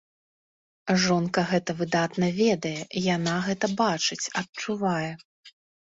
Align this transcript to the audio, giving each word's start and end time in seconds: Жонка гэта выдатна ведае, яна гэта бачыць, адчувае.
Жонка 1.03 1.43
гэта 1.51 1.75
выдатна 1.83 2.27
ведае, 2.39 2.73
яна 3.15 3.35
гэта 3.49 3.65
бачыць, 3.83 4.21
адчувае. 4.43 5.11